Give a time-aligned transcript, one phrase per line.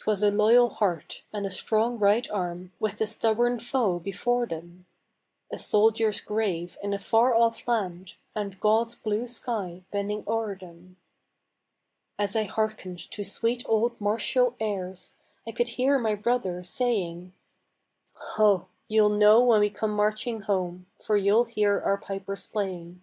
[0.00, 4.84] 'Twas a loyal heart, and a strong right arm, With a stubborn foe before them;
[5.50, 10.98] A soldier's grave in a far off land, And God's blue sky bending o'er them.
[12.18, 15.14] As I hearkened to sweet old martial airs
[15.46, 17.32] I could hear my brother saying:
[18.32, 18.66] "Ho!
[18.86, 23.02] you'll know when we come marching home, For you'll hear our pipers playing."